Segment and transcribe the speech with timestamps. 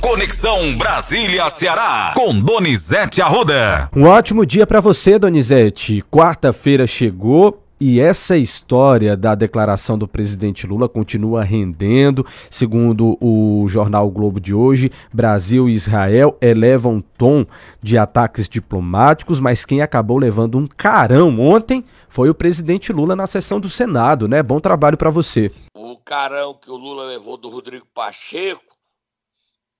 [0.00, 3.90] Conexão Brasília-Ceará, com Donizete Arruda.
[3.94, 6.02] Um ótimo dia para você, Donizete.
[6.10, 12.24] Quarta-feira chegou e essa história da declaração do presidente Lula continua rendendo.
[12.50, 17.44] Segundo o jornal o Globo de hoje, Brasil e Israel elevam tom
[17.82, 23.26] de ataques diplomáticos, mas quem acabou levando um carão ontem foi o presidente Lula na
[23.26, 24.42] sessão do Senado, né?
[24.42, 25.52] Bom trabalho para você.
[25.76, 28.69] O carão que o Lula levou do Rodrigo Pacheco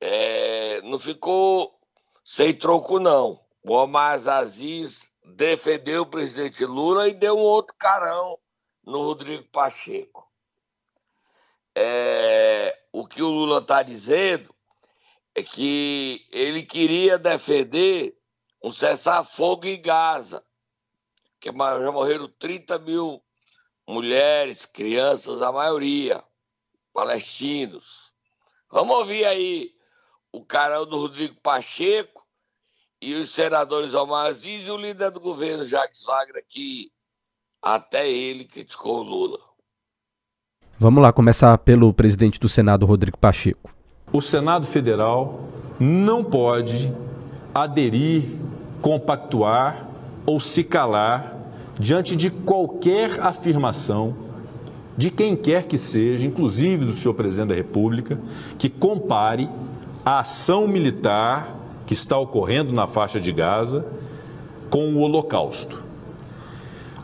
[0.01, 1.79] é, não ficou
[2.25, 3.45] sem troco, não.
[3.63, 8.39] O Omar Aziz defendeu o presidente Lula e deu um outro carão
[8.85, 10.27] no Rodrigo Pacheco.
[11.75, 14.55] É, o que o Lula está dizendo
[15.35, 18.17] é que ele queria defender
[18.63, 20.45] um cessar-fogo em Gaza,
[21.41, 23.23] que já morreram 30 mil
[23.87, 26.23] mulheres, crianças, a maioria,
[26.93, 28.13] palestinos.
[28.71, 29.75] Vamos ouvir aí
[30.33, 32.25] o carão do Rodrigo Pacheco
[33.01, 36.91] e os senadores Omar Aziz e o líder do governo, Jacques Wagner, que
[37.63, 39.39] até ele criticou o Lula.
[40.79, 43.75] Vamos lá, começar pelo presidente do Senado, Rodrigo Pacheco.
[44.13, 46.93] O Senado Federal não pode
[47.55, 48.25] aderir,
[48.81, 49.89] compactuar
[50.27, 51.37] ou se calar
[51.79, 54.31] diante de qualquer afirmação
[54.97, 58.21] de quem quer que seja, inclusive do senhor presidente da República,
[58.59, 59.49] que compare
[60.05, 61.57] a ação militar
[61.87, 63.87] que está ocorrendo na faixa de Gaza
[64.71, 65.79] com o Holocausto.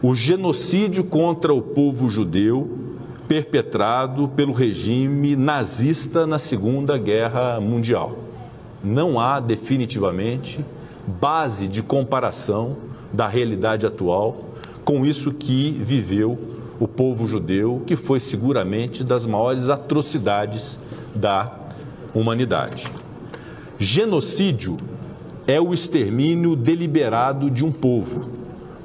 [0.03, 2.79] O genocídio contra o povo judeu
[3.27, 8.17] perpetrado pelo regime nazista na Segunda Guerra Mundial.
[8.85, 10.65] Não há definitivamente
[11.07, 12.77] base de comparação
[13.13, 14.45] da realidade atual
[14.85, 16.39] com isso que viveu
[16.79, 20.79] o povo judeu, que foi seguramente das maiores atrocidades
[21.15, 21.66] da
[22.19, 22.91] humanidade.
[23.79, 24.77] Genocídio
[25.47, 28.31] é o extermínio deliberado de um povo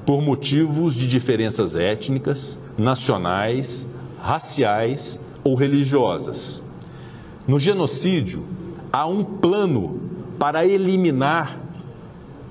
[0.06, 3.88] por motivos de diferenças étnicas, nacionais,
[4.22, 6.62] raciais ou religiosas.
[7.48, 8.44] No genocídio,
[8.92, 10.02] há um plano
[10.38, 11.60] para eliminar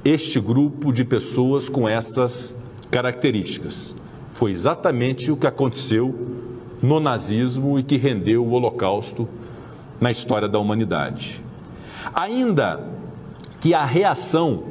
[0.05, 2.55] este grupo de pessoas com essas
[2.91, 3.95] características.
[4.33, 6.15] Foi exatamente o que aconteceu
[6.83, 9.29] no nazismo e que rendeu o Holocausto
[10.01, 11.41] na história da humanidade.
[12.15, 12.81] Ainda
[13.61, 14.65] que a reação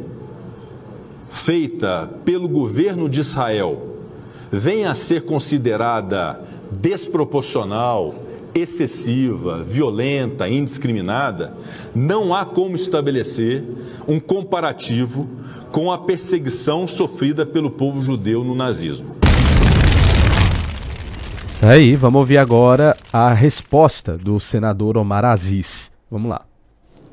[1.29, 3.97] feita pelo governo de Israel
[4.51, 6.41] venha a ser considerada
[6.71, 8.15] desproporcional,
[8.53, 11.53] excessiva, violenta, indiscriminada,
[11.93, 13.63] não há como estabelecer
[14.07, 15.27] um comparativo
[15.71, 19.18] com a perseguição sofrida pelo povo judeu no nazismo.
[21.61, 25.91] Aí, vamos ouvir agora a resposta do senador Omar Aziz.
[26.09, 26.45] Vamos lá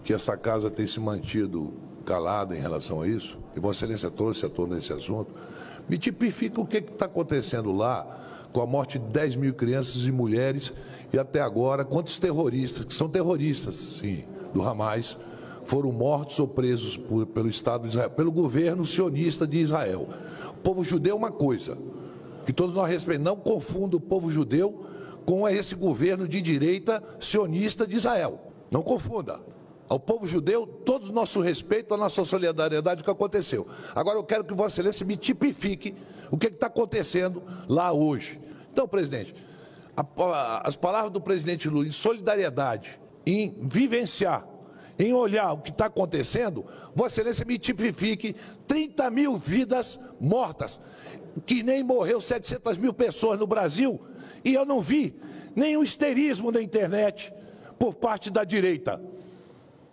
[0.06, 1.72] que essa casa tem se mantido
[2.04, 5.34] calada em relação a isso, e Vossa Excelência trouxe a tona esse assunto,
[5.88, 8.06] me tipifica o que está acontecendo lá
[8.52, 10.72] com a morte de 10 mil crianças e mulheres
[11.12, 14.24] e até agora quantos terroristas, que são terroristas, sim,
[14.54, 15.18] do Hamas,
[15.64, 20.08] foram mortos ou presos por, pelo Estado de Israel, pelo governo sionista de Israel.
[20.50, 21.76] O povo judeu é uma coisa,
[22.46, 24.86] que todos nós respeitamos, não confunda o povo judeu
[25.26, 28.40] com esse governo de direita sionista de Israel.
[28.70, 29.40] Não confunda
[29.88, 33.66] ao povo judeu todo o nosso respeito, a nossa solidariedade que aconteceu.
[33.94, 35.94] Agora eu quero que Vossa Excelência me tipifique
[36.30, 38.40] o que está acontecendo lá hoje.
[38.72, 39.34] Então, presidente,
[39.96, 44.46] a, as palavras do presidente Lula em solidariedade, em vivenciar,
[44.98, 46.64] em olhar o que está acontecendo,
[46.94, 48.34] Vossa Excelência me tipifique
[48.66, 50.80] 30 mil vidas mortas,
[51.44, 54.00] que nem morreu 700 mil pessoas no Brasil,
[54.44, 55.14] e eu não vi
[55.54, 57.32] nenhum histerismo na internet
[57.78, 59.00] por parte da direita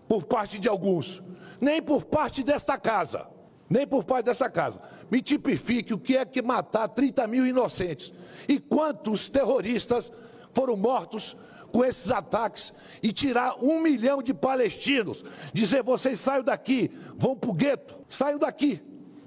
[0.08, 1.24] por parte de alguns,
[1.60, 3.28] nem por parte desta casa,
[3.70, 4.80] nem por parte dessa casa.
[5.10, 8.14] Me tipifique o que é que matar 30 mil inocentes
[8.48, 10.12] e quantos terroristas
[10.52, 11.36] foram mortos
[11.72, 15.24] com esses ataques e tirar um milhão de palestinos.
[15.52, 18.80] Dizer, vocês saiam daqui, vão para o gueto, saiam daqui,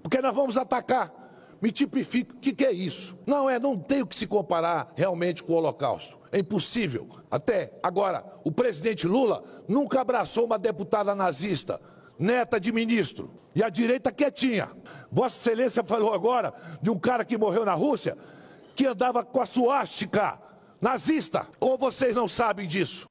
[0.03, 1.26] porque nós vamos atacar.
[1.61, 3.19] Me tipifique o que, que é isso.
[3.27, 6.19] Não é, não tem o que se comparar realmente com o Holocausto.
[6.31, 7.09] É impossível.
[7.31, 11.81] Até agora, o presidente Lula nunca abraçou uma deputada nazista,
[12.19, 13.31] neta de ministro.
[13.55, 14.69] E a direita quietinha.
[15.11, 18.17] Vossa Excelência falou agora de um cara que morreu na Rússia,
[18.75, 20.39] que andava com a suástica
[20.81, 21.49] nazista.
[21.59, 23.07] Ou vocês não sabem disso?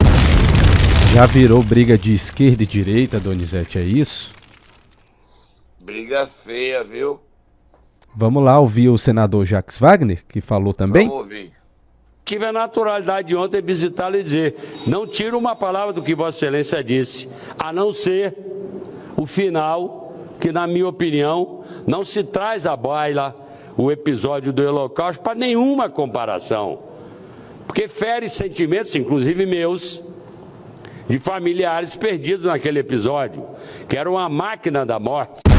[1.13, 4.31] Já virou briga de esquerda e direita, Donizete, é isso?
[5.79, 7.21] Briga feia, viu?
[8.17, 11.07] Vamos lá ouvir o senador Jacques Wagner, que falou também?
[11.09, 11.51] Vamos ouvir.
[12.23, 14.55] tive a naturalidade de ontem visitá-lo e dizer:
[14.87, 17.27] não tiro uma palavra do que Vossa Excelência disse,
[17.59, 18.33] a não ser
[19.17, 23.35] o final, que, na minha opinião, não se traz à baila
[23.75, 26.79] o episódio do Holocausto para nenhuma comparação,
[27.67, 30.01] porque fere sentimentos, inclusive meus,
[31.09, 33.45] de familiares perdidos naquele episódio,
[33.89, 35.54] que era uma máquina da morte.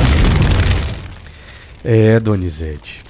[1.88, 3.04] É, Donizete.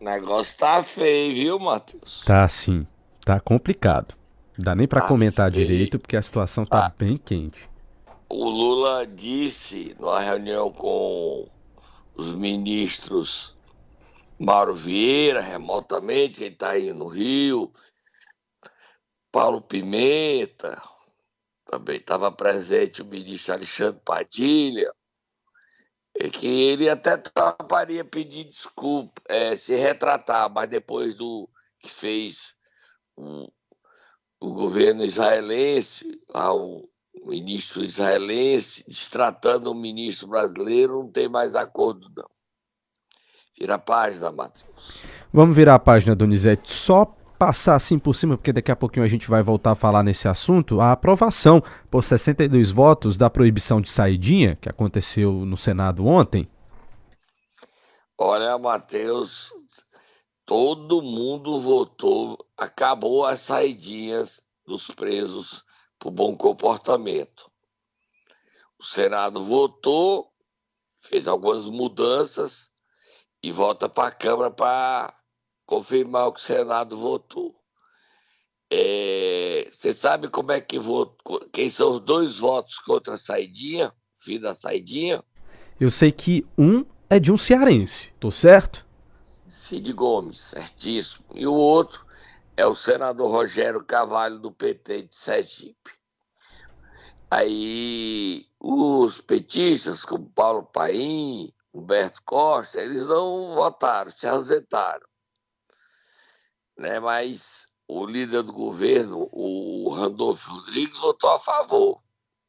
[0.00, 2.24] O negócio tá feio, viu, Matheus?
[2.24, 2.84] Tá sim,
[3.24, 4.14] tá complicado.
[4.58, 5.64] Não dá nem para Tá comentar feio.
[5.66, 6.94] direito porque a situação tá Tá.
[6.98, 7.70] bem quente.
[8.28, 11.46] O Lula disse numa reunião com
[12.16, 13.54] os ministros
[14.38, 17.72] Mauro Vieira, remotamente, ele está aí no Rio,
[19.30, 20.82] Paulo Pimenta,
[21.70, 24.92] também estava presente o ministro Alexandre Padilha,
[26.14, 31.48] é que ele até toparia pedir desculpa, é, se retratar, mas depois do
[31.80, 32.54] que fez
[33.16, 33.50] o,
[34.40, 36.88] o governo israelense, lá o
[37.24, 42.30] ministro israelense, destratando o ministro brasileiro, não tem mais acordo, não.
[43.58, 45.02] Vira a página, Matheus.
[45.32, 49.08] Vamos virar a página, Donizete, só passar assim por cima, porque daqui a pouquinho a
[49.08, 51.60] gente vai voltar a falar nesse assunto, a aprovação
[51.90, 56.48] por 62 votos da proibição de saidinha, que aconteceu no Senado ontem.
[58.16, 59.52] Olha, Matheus,
[60.46, 65.64] todo mundo votou, acabou as saidinhas dos presos
[65.98, 67.50] por bom comportamento.
[68.78, 70.30] O Senado votou,
[71.00, 72.70] fez algumas mudanças
[73.42, 75.12] e volta para a Câmara para
[75.72, 77.58] confirmar o que o Senado votou.
[78.70, 81.48] É, Você sabe como é que votou?
[81.50, 83.90] Quem são os dois votos contra a saidinha?
[84.22, 85.24] Fim da saidinha?
[85.80, 88.84] Eu sei que um é de um cearense, tô certo?
[89.48, 91.24] Cid Gomes, certíssimo.
[91.34, 92.04] E o outro
[92.54, 95.90] é o senador Rogério Cavalho, do PT de Sergipe.
[97.30, 105.11] Aí os petistas, como Paulo Paim, Humberto Costa, eles não votaram, se ausentaram.
[106.82, 106.98] Né?
[106.98, 112.00] Mas o líder do governo, o Randolfo Rodrigues, votou a favor.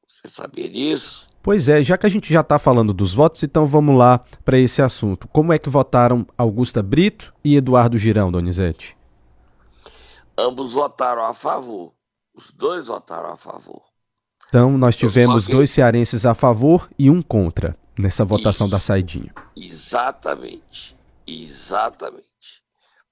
[0.07, 1.27] Você sabia disso?
[1.41, 4.57] Pois é, já que a gente já está falando dos votos, então vamos lá para
[4.57, 5.27] esse assunto.
[5.27, 8.97] Como é que votaram Augusta Brito e Eduardo Girão, Donizete?
[10.37, 11.93] Ambos votaram a favor.
[12.33, 13.81] Os dois votaram a favor.
[14.49, 18.71] Então nós Eu tivemos que- dois cearenses a favor e um contra nessa votação Isso.
[18.71, 19.33] da saidinha.
[19.55, 20.95] Exatamente.
[21.27, 22.32] Exatamente.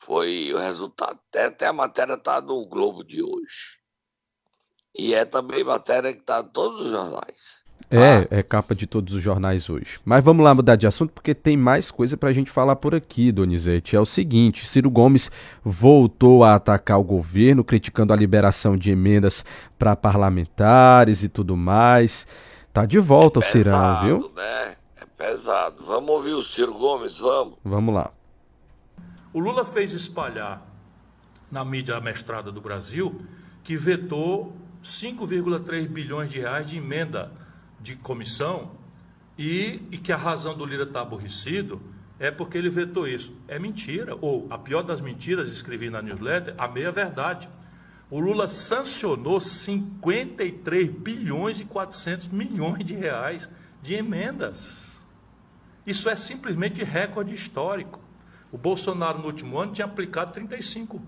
[0.04, 1.20] Foi o resultado.
[1.30, 3.80] Até, até a matéria está no Globo de hoje.
[4.98, 7.62] E é também matéria que está em todos os jornais.
[7.90, 10.00] É, é capa de todos os jornais hoje.
[10.06, 13.32] Mas vamos lá mudar de assunto porque tem mais coisa pra gente falar por aqui,
[13.32, 13.96] Donizete.
[13.96, 15.30] É o seguinte, Ciro Gomes
[15.64, 19.44] voltou a atacar o governo, criticando a liberação de emendas
[19.78, 22.26] para parlamentares e tudo mais.
[22.72, 24.32] Tá de volta o Cirão, pesado, viu?
[24.36, 24.76] né?
[24.96, 25.84] É pesado.
[25.86, 27.58] Vamos ouvir o Ciro Gomes, vamos.
[27.64, 28.12] Vamos lá.
[29.34, 30.66] O Lula fez espalhar
[31.50, 33.26] na mídia amestrada do Brasil
[33.64, 37.32] que vetou 5,3 bilhões de reais de emenda
[37.80, 38.72] de comissão
[39.38, 41.82] e, e que a razão do Lira estar aborrecido
[42.20, 43.36] é porque ele vetou isso.
[43.48, 47.50] É mentira, ou a pior das mentiras, escrevi na newsletter, a meia verdade.
[48.10, 53.50] O Lula sancionou 53 bilhões e 400 milhões de reais
[53.82, 55.08] de emendas.
[55.88, 58.00] Isso é simplesmente recorde histórico.
[58.52, 61.02] O Bolsonaro, no último ano, tinha aplicado 35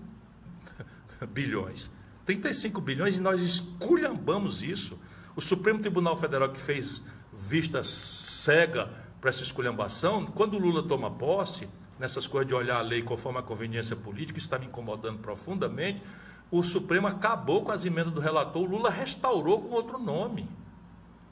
[1.28, 1.90] bilhões.
[2.24, 4.98] 35 bilhões e nós esculhambamos isso.
[5.36, 11.10] O Supremo Tribunal Federal, que fez vista cega para essa esculhambação, quando o Lula toma
[11.10, 15.18] posse, nessas coisas de olhar a lei conforme a conveniência política, isso está me incomodando
[15.18, 16.02] profundamente,
[16.50, 20.48] o Supremo acabou com as emendas do relator, o Lula restaurou com outro nome.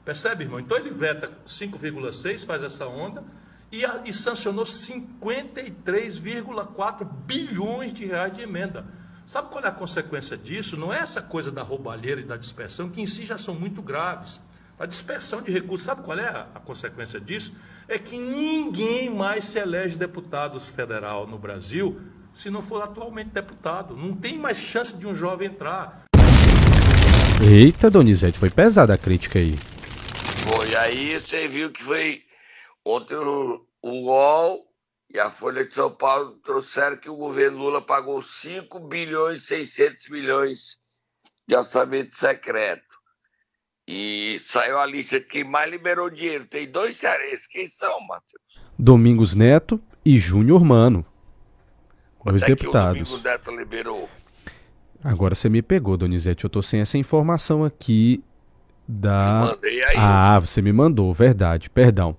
[0.03, 0.59] Percebe, irmão?
[0.59, 3.23] Então ele veta 5,6, faz essa onda
[3.73, 8.85] e, a- e sancionou 53,4 bilhões de reais de emenda.
[9.25, 10.77] Sabe qual é a consequência disso?
[10.77, 13.81] Não é essa coisa da roubalheira e da dispersão, que em si já são muito
[13.81, 14.39] graves.
[14.79, 17.55] A dispersão de recursos, sabe qual é a, a consequência disso?
[17.87, 21.99] É que ninguém mais se elege deputado federal no Brasil
[22.31, 23.95] se não for atualmente deputado.
[23.95, 26.03] Não tem mais chance de um jovem entrar.
[27.41, 29.57] Eita, Donizete, foi pesada a crítica aí.
[30.47, 32.21] Foi aí, você viu que foi
[32.85, 34.65] ontem o, o UOL
[35.13, 39.65] e a Folha de São Paulo trouxeram que o governo Lula pagou 5 bilhões e
[39.65, 40.79] 600 milhões
[41.47, 42.93] de orçamento secreto.
[43.87, 46.45] E saiu a lista de quem mais liberou dinheiro.
[46.45, 47.45] Tem dois cearenses.
[47.47, 48.71] Quem são, Matheus?
[48.79, 51.05] Domingos Neto e Júnior Mano.
[52.25, 52.97] Dois Até deputados.
[52.97, 54.09] que o Domingo Neto liberou.
[55.03, 56.45] Agora você me pegou, Donizete.
[56.45, 58.23] Eu tô sem essa informação aqui
[58.87, 59.51] da.
[59.51, 59.95] Mandei aí.
[59.97, 61.69] Ah, você me mandou, verdade.
[61.69, 62.15] Perdão.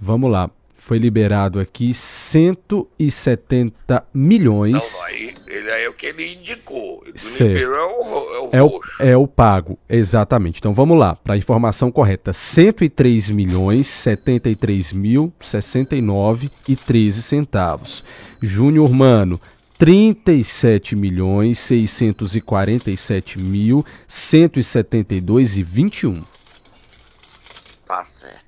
[0.00, 0.48] Vamos lá.
[0.76, 4.92] Foi liberado aqui 170 milhões.
[4.98, 7.02] Não, aí, ele aí é o que ele indicou.
[7.02, 7.06] O
[7.42, 8.80] liberou é o, ro- é o É o,
[9.12, 10.58] é o pago, exatamente.
[10.58, 18.04] Então vamos lá, para a informação correta: 103 milhões 73 mil 69 e 13 centavos.
[18.42, 19.40] Júnior Mano,
[19.78, 26.22] 37 milhões 647 mil 172 e 21.
[27.86, 28.43] Tá certo.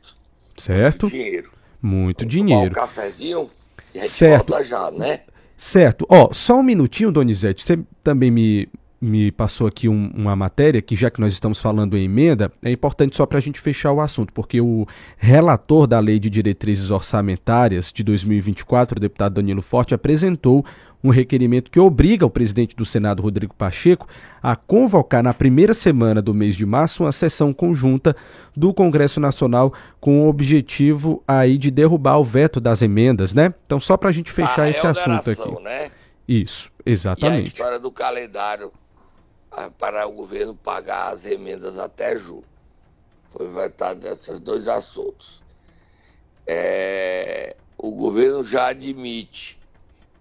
[0.58, 1.08] Certo?
[1.08, 1.50] Dinheiro.
[1.80, 2.70] Muito Tomar dinheiro.
[2.70, 3.50] um cafezinho
[3.94, 4.50] e a gente Certo.
[4.50, 5.20] volta já, né?
[5.58, 6.06] Certo.
[6.08, 7.64] Ó, só um minutinho, Donizete.
[7.64, 8.68] Você também me,
[9.00, 12.70] me passou aqui um- uma matéria que, já que nós estamos falando em emenda, é
[12.70, 14.86] importante só para a gente fechar o assunto, porque o
[15.18, 20.64] relator da Lei de Diretrizes Orçamentárias de 2024, o deputado Danilo Forte, apresentou
[21.04, 24.08] um requerimento que obriga o presidente do Senado, Rodrigo Pacheco,
[24.42, 28.16] a convocar na primeira semana do mês de março uma sessão conjunta
[28.56, 33.52] do Congresso Nacional com o objetivo aí de derrubar o veto das emendas, né?
[33.66, 35.62] Então, só para a gente fechar A esse assunto aqui.
[35.62, 35.90] Né?
[36.26, 37.48] Isso, E a exatamente.
[37.48, 38.85] história do calendário ah,
[39.78, 42.44] para o governo pagar as emendas até julho.
[43.30, 45.42] Foi vetado esses dois assuntos.
[46.46, 49.58] É, o governo já admite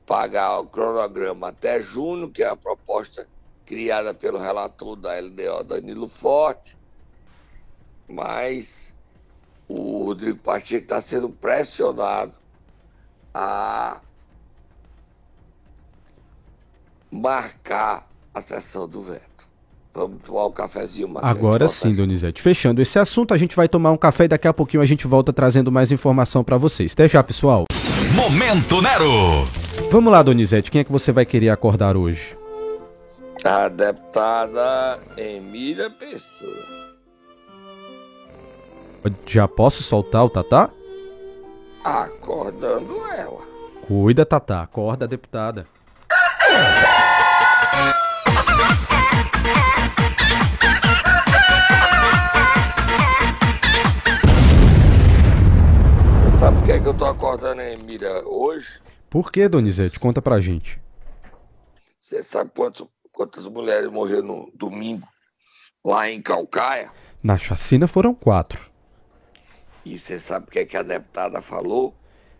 [0.05, 3.27] pagar o cronograma até junho, que é a proposta
[3.65, 6.77] criada pelo relator da LDO, Danilo Forte,
[8.07, 8.93] mas
[9.67, 12.37] o Rodrigo Pacheco está sendo pressionado
[13.33, 14.01] a
[17.11, 19.47] marcar a sessão do veto.
[19.93, 21.31] Vamos tomar um cafezinho, Matheus.
[21.31, 21.95] Agora sim.
[21.95, 22.41] Donizete.
[22.41, 25.07] Fechando esse assunto, a gente vai tomar um café e daqui a pouquinho a gente
[25.07, 26.91] volta trazendo mais informação para vocês.
[26.91, 27.63] Até já, pessoal.
[28.13, 29.45] Momento Nero.
[29.89, 30.69] Vamos lá, Donizete.
[30.69, 32.37] Quem é que você vai querer acordar hoje?
[33.45, 36.75] A deputada Emília Pessoa.
[39.25, 40.69] Já posso soltar o Tatá?
[41.85, 43.45] Acordando ela.
[43.87, 44.63] Cuida, Tatá.
[44.63, 45.65] Acorda, deputada.
[56.23, 58.81] Você sabe por que, é que eu tô acordando a Emília hoje?
[59.09, 59.99] Por que, Donizete?
[59.99, 60.79] Conta pra gente.
[61.99, 65.07] Você sabe quantos, quantas mulheres morreram no domingo
[65.83, 66.91] lá em Calcaia?
[67.23, 68.69] Na chacina foram quatro.
[69.83, 71.95] E você sabe o que, é que a deputada falou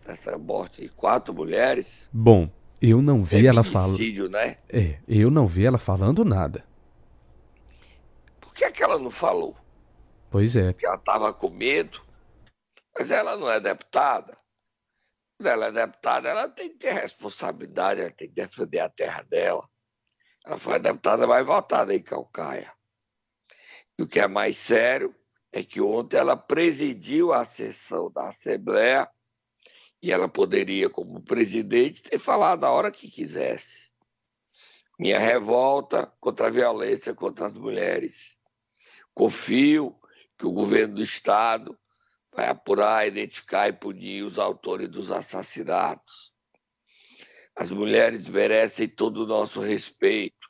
[0.06, 2.08] dessa morte de quatro mulheres?
[2.12, 4.28] Bom, eu não vi ela falando.
[4.28, 4.58] Né?
[4.68, 6.64] É, eu não vi ela falando nada.
[8.40, 9.56] Por que, é que ela não falou?
[10.30, 10.72] Pois é.
[10.72, 12.00] Porque ela estava com medo.
[12.98, 14.36] Mas ela não é deputada.
[15.36, 19.22] Quando ela é deputada, ela tem que ter responsabilidade, ela tem que defender a terra
[19.22, 19.68] dela.
[20.44, 22.72] Ela foi a deputada mais votada em Calcaia.
[23.98, 25.14] E o que é mais sério
[25.52, 29.08] é que ontem ela presidiu a sessão da Assembleia
[30.06, 33.90] e ela poderia, como presidente, ter falado a hora que quisesse.
[34.96, 38.38] Minha revolta contra a violência contra as mulheres.
[39.12, 39.98] Confio
[40.38, 41.76] que o governo do Estado
[42.32, 46.32] vai apurar, identificar e punir os autores dos assassinatos.
[47.56, 50.48] As mulheres merecem todo o nosso respeito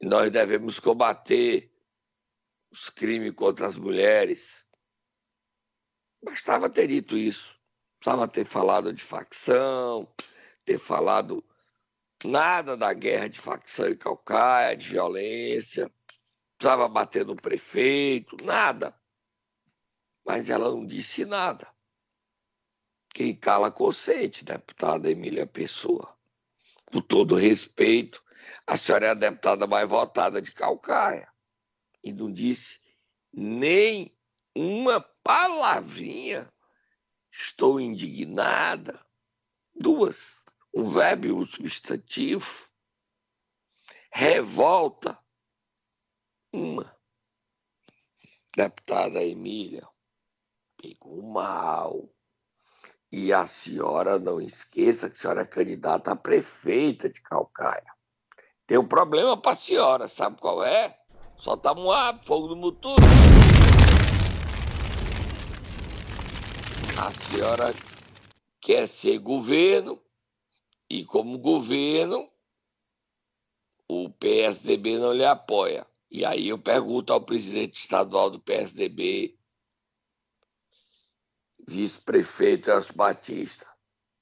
[0.00, 1.70] e nós devemos combater
[2.68, 4.66] os crimes contra as mulheres.
[6.20, 7.61] Bastava ter dito isso.
[8.02, 10.12] Precisava ter falado de facção,
[10.64, 11.44] ter falado
[12.24, 15.88] nada da guerra de facção em Calcaia, de violência.
[16.58, 18.92] Precisava bater no prefeito, nada.
[20.26, 21.72] Mas ela não disse nada.
[23.14, 26.12] Quem cala consente, deputada Emília Pessoa.
[26.86, 28.20] Com todo respeito,
[28.66, 31.30] a senhora é a deputada mais votada de Calcaia.
[32.02, 32.80] E não disse
[33.32, 34.12] nem
[34.56, 36.52] uma palavrinha.
[37.42, 39.04] Estou indignada.
[39.74, 40.16] Duas.
[40.72, 42.46] Um verbo e um substantivo.
[44.12, 45.18] Revolta.
[46.52, 46.96] Uma.
[48.54, 49.88] Deputada Emília,
[50.76, 52.08] pegou mal.
[53.10, 57.92] E a senhora não esqueça que a senhora é candidata a prefeita de Calcaia.
[58.66, 60.96] Tem um problema para a senhora, sabe qual é?
[61.38, 62.96] Soltar Moab, fogo no motor.
[66.98, 67.74] A senhora
[68.60, 70.00] quer ser governo
[70.88, 72.30] e como governo
[73.88, 75.86] o PSDB não lhe apoia.
[76.10, 79.38] E aí eu pergunto ao presidente estadual do PSDB,
[81.66, 83.66] vice-prefeito Elcio Batista,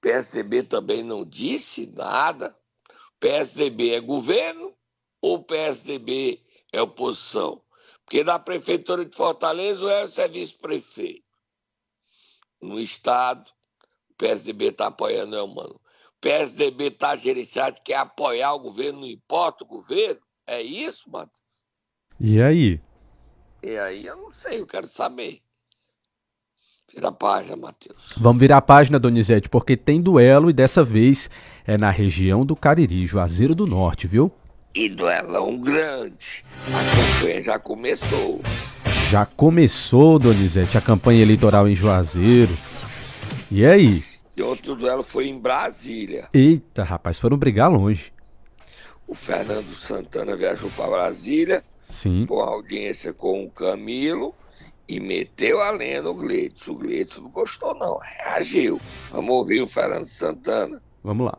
[0.01, 2.57] PSDB também não disse nada.
[3.19, 4.75] PSDB é governo
[5.21, 7.63] ou PSDB é oposição?
[8.05, 11.30] Porque na Prefeitura de Fortaleza o Elcio é vice-prefeito.
[12.61, 13.51] No Estado,
[14.11, 15.75] o PSDB está apoiando o Elmano.
[15.75, 20.21] O PSDB está gerenciado, quer apoiar o governo, não importa o governo?
[20.47, 21.43] É isso, Matheus?
[22.19, 22.81] E aí?
[23.63, 25.41] E aí eu não sei, eu quero saber.
[26.93, 28.15] Vira a página, Matheus.
[28.17, 31.31] Vamos virar a página, Donizete, porque tem duelo e dessa vez
[31.65, 34.33] é na região do Cariri, Juazeiro do Norte, viu?
[34.75, 36.45] E duelão grande.
[36.67, 38.41] A campanha já começou.
[39.11, 42.53] Já começou, Donizete, a campanha eleitoral em Juazeiro.
[43.51, 44.05] E aí?
[44.37, 46.29] E outro duelo foi em Brasília.
[46.33, 48.13] Eita, rapaz, foram brigar longe.
[49.09, 51.65] O Fernando Santana viajou para Brasília.
[51.83, 52.25] Sim.
[52.25, 54.33] Com audiência com o Camilo
[54.89, 56.71] e meteu a lenha no Gleitson.
[56.71, 57.99] O Gleitson não gostou, não.
[57.99, 58.81] Reagiu.
[59.11, 60.81] Vamos ouvir o Fernando Santana.
[61.03, 61.39] Vamos lá.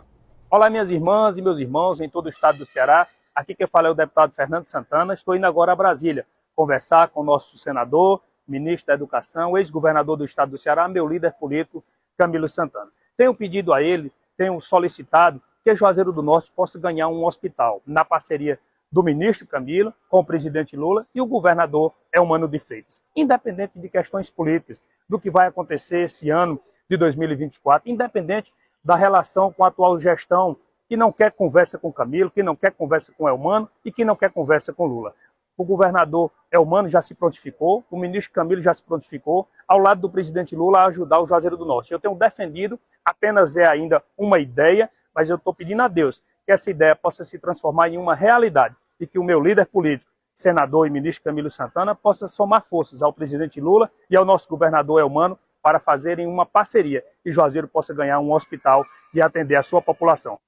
[0.50, 3.08] Olá, minhas irmãs e meus irmãos em todo o estado do Ceará.
[3.34, 5.14] Aqui quem fala é o deputado Fernando Santana.
[5.14, 10.26] Estou indo agora a Brasília conversar com o nosso senador, ministro da Educação, ex-governador do
[10.26, 11.84] estado do Ceará, meu líder político,
[12.18, 12.92] Camilo Santana.
[13.18, 18.04] Tenho pedido a ele, tenho solicitado que Juazeiro do Norte possa ganhar um hospital na
[18.04, 18.60] parceria
[18.92, 23.02] do ministro Camilo com o presidente Lula e o governador Elmano de Freitas.
[23.16, 28.52] Independente de questões políticas, do que vai acontecer esse ano de 2024, independente
[28.84, 30.58] da relação com a atual gestão
[30.90, 34.16] que não quer conversa com Camilo, que não quer conversa com Elmano e que não
[34.16, 35.16] quer conversa com Lula.
[35.62, 40.10] O governador Elmano já se prontificou, o ministro Camilo já se prontificou, ao lado do
[40.10, 41.92] presidente Lula, a ajudar o Juazeiro do Norte.
[41.92, 46.52] Eu tenho defendido, apenas é ainda uma ideia, mas eu estou pedindo a Deus que
[46.52, 50.88] essa ideia possa se transformar em uma realidade e que o meu líder político, senador
[50.88, 55.38] e ministro Camilo Santana, possa somar forças ao presidente Lula e ao nosso governador Elmano
[55.62, 60.40] para fazerem uma parceria e Juazeiro possa ganhar um hospital e atender a sua população.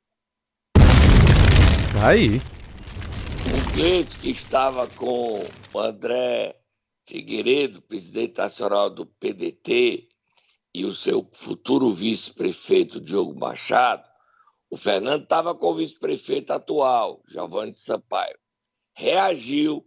[0.74, 2.41] Tá aí.
[3.74, 6.56] Gleito, que estava com o André
[7.08, 10.08] Figueiredo, presidente nacional do PDT,
[10.75, 14.07] e o seu futuro vice-prefeito Diogo Machado,
[14.70, 18.38] o Fernando estava com o vice-prefeito atual, Giovanni Sampaio.
[18.96, 19.83] Reagiu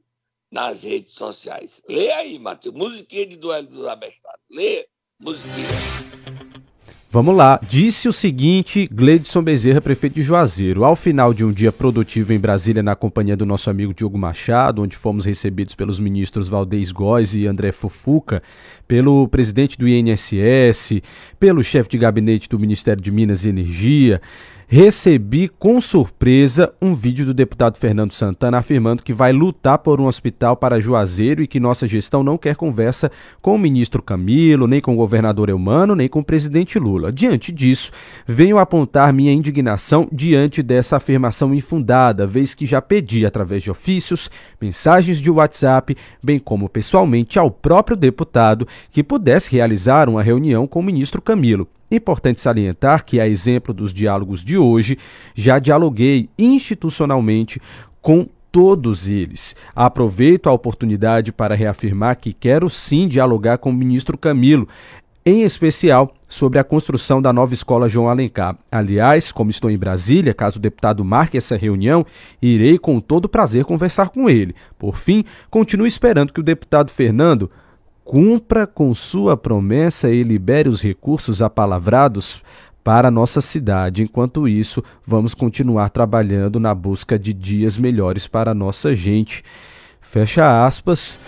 [0.51, 1.81] nas redes sociais.
[1.88, 2.75] Lê aí, Matheus.
[2.75, 4.44] Musiquinha de duelo dos abestados.
[4.51, 4.88] Lê,
[5.20, 6.15] musiquinha.
[7.16, 7.59] Vamos lá.
[7.66, 10.85] Disse o seguinte Gleidson Bezerra, prefeito de Juazeiro.
[10.85, 14.83] Ao final de um dia produtivo em Brasília, na companhia do nosso amigo Diogo Machado,
[14.83, 18.42] onde fomos recebidos pelos ministros Valdez Góes e André Fufuca,
[18.87, 21.00] pelo presidente do INSS,
[21.40, 24.20] pelo chefe de gabinete do Ministério de Minas e Energia,
[24.68, 30.07] recebi com surpresa um vídeo do deputado Fernando Santana afirmando que vai lutar por um
[30.07, 34.81] hospital para Juazeiro e que nossa gestão não quer conversa com o ministro Camilo, nem
[34.81, 37.12] com o governador Eumano, nem com o presidente Lula.
[37.12, 37.92] Diante disso,
[38.26, 44.29] venho apontar minha indignação diante dessa afirmação infundada, vez que já pedi através de ofícios,
[44.61, 50.81] mensagens de WhatsApp, bem como pessoalmente ao próprio deputado que pudesse realizar uma reunião com
[50.81, 51.68] o ministro Camilo.
[51.90, 54.99] Importante salientar que, a exemplo dos diálogos de hoje,
[55.35, 57.61] já dialoguei institucionalmente
[58.01, 59.55] com todos eles.
[59.75, 64.66] Aproveito a oportunidade para reafirmar que quero sim dialogar com o ministro Camilo,
[65.25, 68.57] em especial sobre a construção da nova escola João Alencar.
[68.70, 72.07] Aliás, como estou em Brasília, caso o deputado marque essa reunião,
[72.40, 74.55] irei com todo prazer conversar com ele.
[74.79, 77.51] Por fim, continuo esperando que o deputado Fernando
[78.07, 82.40] cumpra com sua promessa e libere os recursos apalavrados
[82.85, 84.05] para a nossa cidade.
[84.05, 89.42] Enquanto isso, vamos continuar trabalhando na busca de dias melhores para a nossa gente.
[90.01, 91.19] Fecha aspas.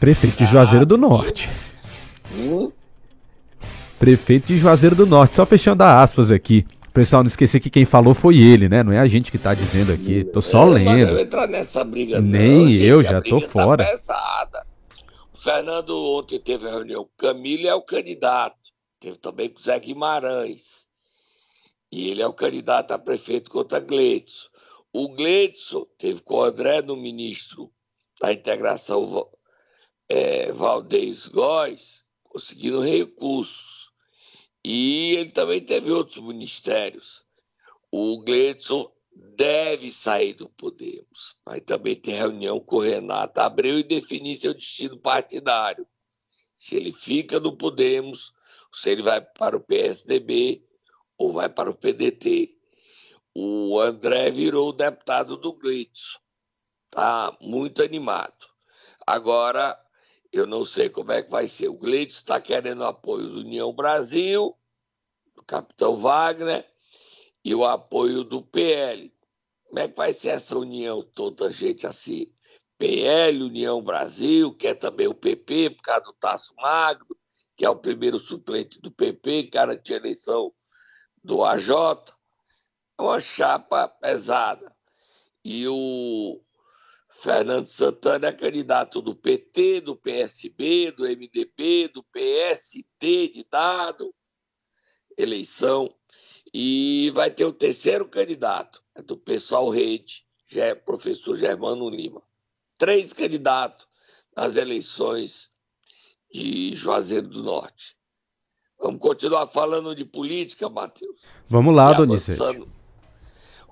[0.00, 1.50] Prefeito de Juazeiro do Norte.
[3.98, 5.36] Prefeito de Juazeiro do Norte.
[5.36, 6.64] Só fechando aspas aqui.
[6.94, 8.82] Pessoal, não esquecer que quem falou foi ele, né?
[8.82, 10.24] Não é a gente que tá dizendo aqui.
[10.32, 11.12] Tô só é, lendo.
[11.12, 13.84] Não entrar nessa briga, Nem não, eu, já tô tá fora.
[13.84, 14.64] Tá
[15.40, 17.08] Fernando ontem teve a reunião.
[17.16, 18.58] Camilo é o candidato.
[18.98, 20.88] Teve também com o Zé Guimarães.
[21.92, 24.48] E ele é o candidato a prefeito contra Gleidson.
[24.92, 27.72] O Gleidson teve com o André no ministro
[28.20, 29.30] da integração
[30.08, 33.92] é, Valdez Góes, conseguindo recursos.
[34.64, 37.24] E ele também teve outros ministérios.
[37.92, 43.82] O Gleidson deve sair do Podemos, mas também tem reunião com o Renato Abreu e
[43.82, 45.86] definir seu destino partidário.
[46.56, 48.32] Se ele fica no Podemos,
[48.72, 50.64] se ele vai para o PSDB
[51.16, 52.56] ou vai para o PDT.
[53.34, 56.18] O André virou deputado do Gleidson.
[56.86, 58.46] Está muito animado.
[59.06, 59.78] Agora,
[60.32, 61.68] eu não sei como é que vai ser.
[61.68, 64.56] O Gleidson está querendo apoio do União Brasil,
[65.34, 66.68] do capitão Wagner,
[67.44, 69.12] e o apoio do PL.
[69.66, 72.32] Como é que vai ser essa união toda, gente, assim?
[72.78, 77.16] PL, União Brasil, que é também o PP, por causa do Tasso Magno,
[77.56, 80.54] que é o primeiro suplente do PP, garante a eleição
[81.22, 81.70] do AJ.
[82.98, 84.72] É uma chapa pesada.
[85.44, 86.40] E o
[87.10, 94.14] Fernando Santana é candidato do PT, do PSB, do MDB, do PST de dado,
[95.16, 95.92] eleição.
[96.52, 102.22] E vai ter o terceiro candidato, é do Pessoal Rede, já é professor Germano Lima.
[102.78, 103.86] Três candidatos
[104.36, 105.50] nas eleições
[106.32, 107.96] de Juazeiro do Norte.
[108.80, 111.20] Vamos continuar falando de política, Matheus?
[111.48, 112.66] Vamos lá, Donizete.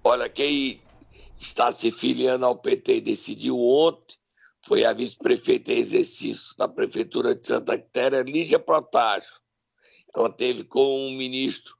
[0.03, 0.83] Olha, quem
[1.39, 4.17] está se filiando ao PT e decidiu ontem
[4.63, 9.35] foi a vice-prefeita em exercício da Prefeitura de Santa Quitéria, Lígia Protásio.
[10.15, 11.76] Ela teve com o ministro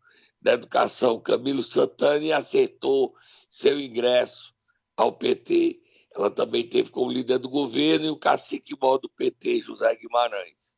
[0.47, 3.13] da Educação, Camilo Santana, e acertou
[3.51, 4.55] seu ingresso
[4.97, 5.83] ao PT.
[6.15, 10.73] Ela também teve como líder do governo e o cacique maior do PT, José Guimarães.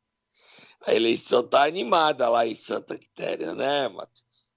[0.81, 4.49] A eleição está animada lá em Santa Quitéria, né, Matheus?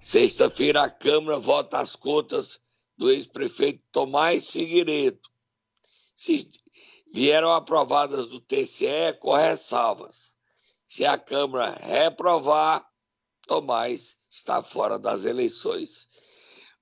[0.00, 2.60] Sexta-feira a Câmara vota as contas
[2.96, 5.20] do ex-prefeito Tomás Figueiredo.
[6.16, 6.50] Se
[7.14, 10.36] vieram aprovadas do TCE com ressalvas.
[10.88, 12.84] Se a Câmara reprovar,
[13.46, 16.08] Tomás está fora das eleições.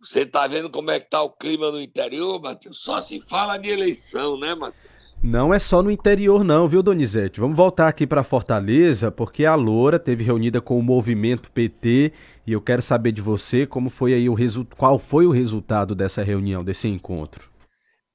[0.01, 2.79] Você está vendo como é que está o clima no interior, Matheus?
[2.79, 5.17] Só se fala de eleição, né, Matheus?
[5.23, 7.41] Não é só no interior não, viu, Donizete?
[7.41, 12.13] Vamos voltar aqui para Fortaleza, porque a Loura teve reunida com o movimento PT
[12.47, 15.95] e eu quero saber de você como foi aí o resultado, qual foi o resultado
[15.95, 17.51] dessa reunião, desse encontro.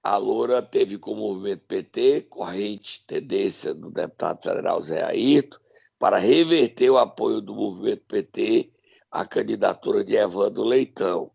[0.04, 5.58] A Loura teve com o movimento PT, corrente tendência do deputado federal Zé Ayrton,
[6.00, 8.72] para reverter o apoio do movimento PT
[9.12, 11.32] à candidatura de Evandro Leitão.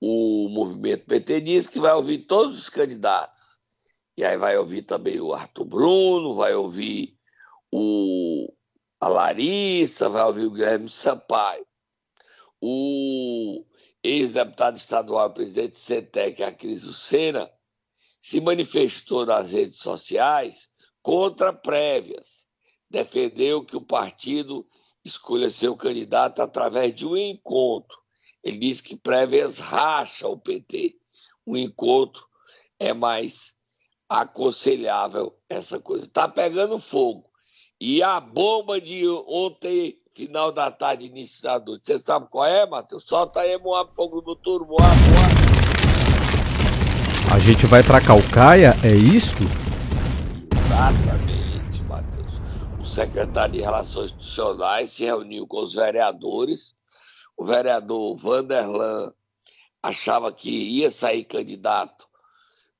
[0.00, 3.54] O movimento PT diz que vai ouvir todos os candidatos
[4.16, 7.18] e aí vai ouvir também o Arthur Bruno, vai ouvir
[7.70, 8.52] o,
[9.00, 11.66] a Larissa, vai ouvir o Guilherme Sampaio.
[12.60, 13.64] O
[14.02, 17.50] ex-deputado estadual, presidente do CETEC, a Cris Lucena,
[18.20, 20.68] se manifestou nas redes sociais
[21.02, 22.46] contra prévias.
[22.88, 24.66] Defendeu que o partido
[25.04, 27.98] escolha seu candidato através de um encontro.
[28.42, 30.96] Ele disse que prévias racha o PT.
[31.44, 32.26] O encontro
[32.78, 33.54] é mais
[34.08, 36.04] aconselhável essa coisa.
[36.04, 37.24] Está pegando fogo.
[37.80, 42.66] E a bomba de ontem, final da tarde, início da noite, você sabe qual é,
[42.66, 43.04] Matheus?
[43.04, 44.96] Solta aí, Moab, fogo no turbo, Moab,
[47.30, 49.42] A gente vai para Calcaia, é isto?
[50.52, 51.23] Exatamente,
[52.94, 56.74] secretário de Relações Institucionais se reuniu com os vereadores.
[57.36, 59.12] O vereador Vanderlan
[59.82, 62.06] achava que ia sair candidato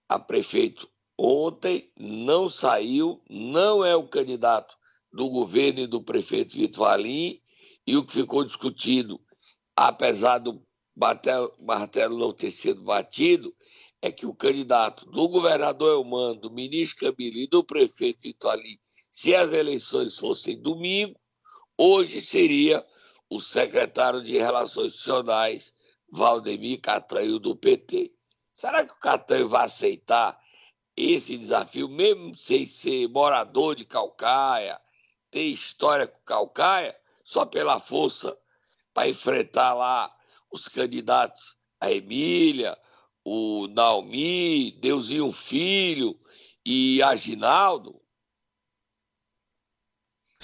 [0.08, 4.76] a prefeito ontem não saiu, não é o candidato
[5.12, 7.40] do governo e do prefeito Vitor Valim,
[7.86, 9.20] e o que ficou discutido,
[9.76, 10.62] apesar do
[10.96, 13.54] martelo não ter sido batido,
[14.02, 18.78] é que o candidato do governador Elmano, do ministro Camilo e do prefeito Vitor Valim,
[19.14, 21.16] se as eleições fossem domingo,
[21.78, 22.84] hoje seria
[23.30, 25.72] o secretário de Relações Institucionais,
[26.10, 28.12] Valdemir Catanho, do PT.
[28.52, 30.36] Será que o Catanho vai aceitar
[30.96, 34.80] esse desafio, mesmo sem ser morador de Calcaia,
[35.30, 38.36] ter história com Calcaia, só pela força
[38.92, 40.12] para enfrentar lá
[40.50, 42.76] os candidatos a Emília,
[43.24, 46.18] o Naomi, Deusinho Filho
[46.66, 48.03] e Aginaldo.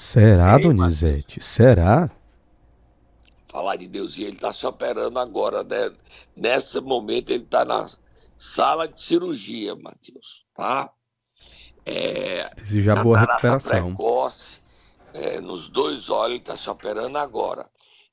[0.01, 1.45] Será, Ei, Donizete?
[1.45, 2.11] Será?
[3.49, 5.93] Falar de Deusinho, ele está se operando agora, né?
[6.35, 7.87] Nesse momento ele está na
[8.35, 10.91] sala de cirurgia, Matheus, tá?
[11.85, 13.95] É, Desejar boa recuperação.
[13.95, 14.61] precoce,
[15.13, 17.69] é, nos dois olhos, ele está se operando agora.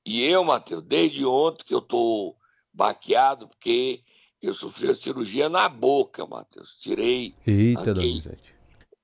[0.05, 2.35] E eu, Matheus, desde ontem que eu tô
[2.73, 4.03] baqueado, porque
[4.41, 6.77] eu sofri a cirurgia na boca, Matheus.
[6.81, 8.21] Tirei Eita, aqui,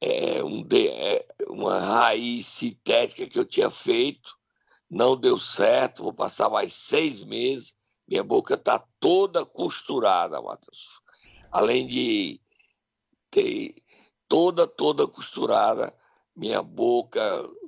[0.04, 4.36] é, um é, uma raiz sintética que eu tinha feito,
[4.90, 7.74] não deu certo, vou passar mais seis meses.
[8.08, 11.04] Minha boca está toda costurada, Matheus
[11.54, 12.42] além de
[13.30, 13.76] ter
[14.28, 15.94] toda, toda costurada,
[16.36, 17.22] minha boca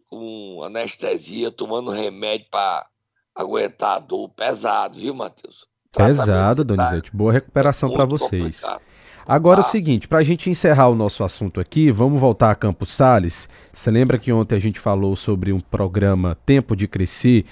[0.07, 2.87] com anestesia, tomando remédio para
[3.35, 5.67] aguentar a dor pesado, viu, Matheus?
[5.91, 7.15] Pesado, Donizete.
[7.15, 8.59] Boa recuperação para vocês.
[8.59, 8.81] Complicado.
[9.27, 9.67] Agora tá.
[9.67, 13.49] o seguinte, para a gente encerrar o nosso assunto aqui, vamos voltar a Campos Sales.
[13.71, 17.45] Você lembra que ontem a gente falou sobre um programa Tempo de Crescer?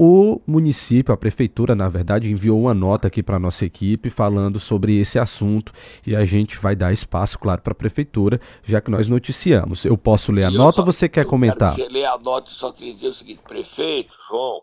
[0.00, 4.60] o município, a prefeitura, na verdade, enviou uma nota aqui para a nossa equipe falando
[4.60, 5.72] sobre esse assunto
[6.06, 9.84] e a gente vai dar espaço, claro, para a prefeitura, já que nós noticiamos.
[9.84, 11.74] Eu posso ler a eu nota só, ou você quer comentar?
[11.74, 14.62] Quero ler a nota e só queria dizer o seguinte, prefeito, João,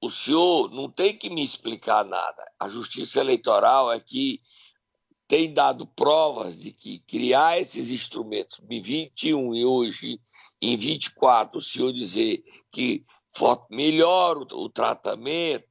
[0.00, 2.44] o senhor não tem que me explicar nada.
[2.60, 4.38] A justiça eleitoral é que
[5.34, 10.20] tem dado provas de que criar esses instrumentos em 21 e hoje
[10.62, 13.04] em 24, o senhor dizer que
[13.68, 15.66] melhora o, o tratamento,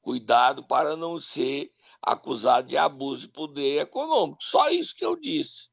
[0.00, 4.40] cuidado para não ser acusado de abuso de poder econômico.
[4.40, 5.68] Só isso que eu disse.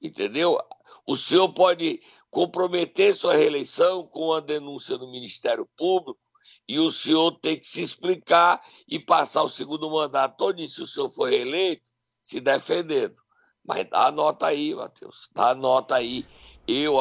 [0.00, 0.58] Entendeu?
[1.06, 2.00] O senhor pode
[2.30, 6.18] comprometer sua reeleição com a denúncia do Ministério Público
[6.66, 10.86] e o senhor tem que se explicar e passar o segundo mandato todo, se o
[10.86, 11.89] senhor for reeleito,
[12.30, 13.16] se defendendo.
[13.64, 16.24] Mas dá a nota aí, Matheus, dá a nota aí.
[16.66, 16.96] Eu,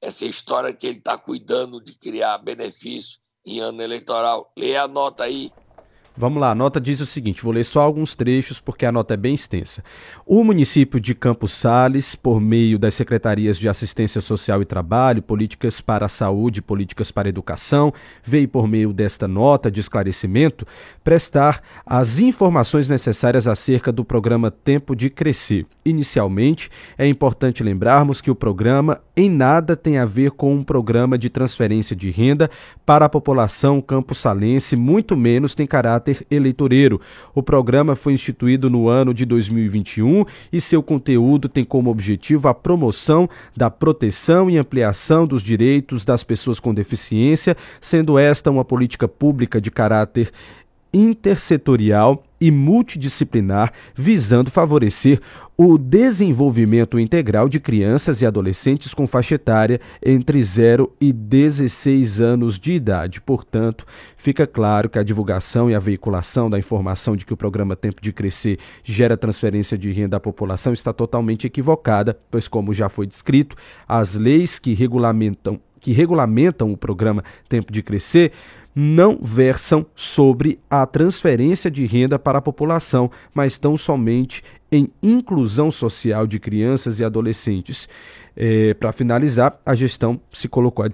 [0.00, 4.52] essa história que ele está cuidando de criar benefício em ano eleitoral.
[4.56, 5.52] Lê a nota aí.
[6.20, 9.14] Vamos lá, a nota diz o seguinte: vou ler só alguns trechos porque a nota
[9.14, 9.82] é bem extensa.
[10.26, 15.80] O município de Campos Sales, por meio das secretarias de Assistência Social e Trabalho, Políticas
[15.80, 17.90] para a Saúde e Políticas para a Educação,
[18.22, 20.66] veio por meio desta nota de esclarecimento
[21.02, 25.64] prestar as informações necessárias acerca do programa Tempo de Crescer.
[25.86, 31.18] Inicialmente, é importante lembrarmos que o programa em nada tem a ver com um programa
[31.18, 32.50] de transferência de renda
[32.86, 37.00] para a população campo-salense, muito menos tem caráter eleitoreiro.
[37.34, 42.54] O programa foi instituído no ano de 2021 e seu conteúdo tem como objetivo a
[42.54, 49.06] promoção da proteção e ampliação dos direitos das pessoas com deficiência, sendo esta uma política
[49.06, 50.32] pública de caráter
[50.92, 55.20] intersetorial e multidisciplinar, visando favorecer
[55.56, 62.58] o desenvolvimento integral de crianças e adolescentes com faixa etária entre 0 e 16 anos
[62.58, 63.20] de idade.
[63.20, 67.76] Portanto, fica claro que a divulgação e a veiculação da informação de que o programa
[67.76, 72.88] Tempo de Crescer gera transferência de renda à população está totalmente equivocada, pois, como já
[72.88, 73.54] foi descrito,
[73.86, 78.32] as leis que regulamentam que regulamentam o programa Tempo de Crescer
[78.74, 85.70] não versam sobre a transferência de renda para a população, mas estão somente em inclusão
[85.70, 87.88] social de crianças e adolescentes.
[88.36, 90.88] É, para finalizar, a gestão se colocou à,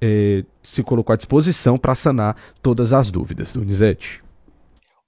[0.00, 3.52] é, se colocou à disposição para sanar todas as dúvidas.
[3.52, 4.22] Donizete.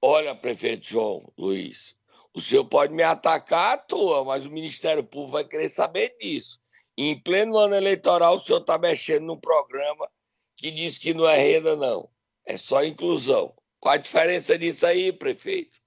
[0.03, 1.95] Olha, prefeito João Luiz,
[2.35, 6.59] o senhor pode me atacar à toa, mas o Ministério Público vai querer saber disso.
[6.99, 10.09] Em pleno ano eleitoral, o senhor está mexendo num programa
[10.57, 12.11] que diz que não é renda, não.
[12.45, 13.55] É só inclusão.
[13.79, 15.79] Qual a diferença disso aí, prefeito?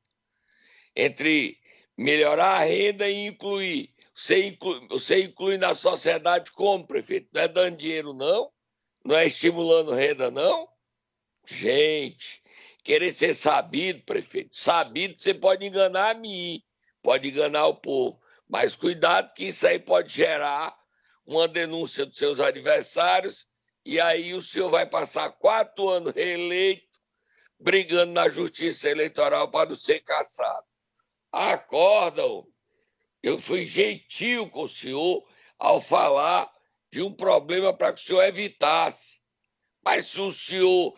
[0.95, 1.58] Entre
[1.97, 3.93] melhorar a renda e incluir.
[4.13, 7.29] Você inclui, você inclui na sociedade como, prefeito?
[7.34, 8.51] Não é dando dinheiro, não?
[9.03, 10.67] Não é estimulando renda, não?
[11.45, 12.43] Gente,
[12.84, 14.55] querer ser sabido, prefeito.
[14.55, 16.62] Sabido, você pode enganar a mim,
[17.01, 18.21] pode enganar o povo.
[18.47, 20.77] Mas cuidado que isso aí pode gerar
[21.25, 23.48] uma denúncia dos seus adversários
[23.89, 26.88] e aí o senhor vai passar quatro anos reeleito,
[27.60, 30.67] brigando na justiça eleitoral para não ser caçado.
[31.32, 32.54] Acorda, homem.
[33.23, 36.47] Eu fui gentil com o senhor ao falar
[36.91, 39.19] de um problema para que o senhor evitasse.
[39.84, 40.95] Mas se o senhor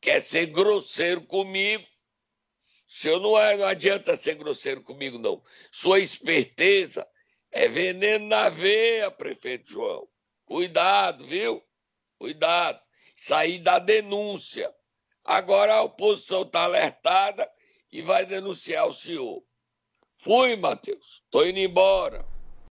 [0.00, 5.42] quer ser grosseiro comigo, o senhor não, é, não adianta ser grosseiro comigo, não.
[5.72, 7.04] Sua esperteza
[7.50, 10.08] é veneno na veia, prefeito João.
[10.44, 11.67] Cuidado, viu?
[12.18, 12.80] Cuidado,
[13.16, 14.74] sair da denúncia.
[15.24, 17.48] Agora a oposição está alertada
[17.92, 19.42] e vai denunciar o senhor.
[20.16, 21.22] Fui, Matheus.
[21.24, 22.26] Estou indo embora.